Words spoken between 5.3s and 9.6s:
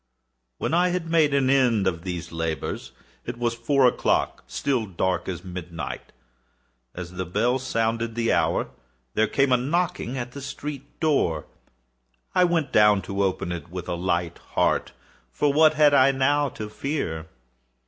midnight. As the bell sounded the hour, there came a